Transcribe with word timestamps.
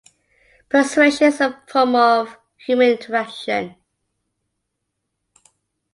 Persuasion 0.67 1.27
is 1.27 1.39
a 1.41 1.61
form 1.67 1.93
of 1.95 2.35
human 2.57 2.89
interaction. 2.93 3.75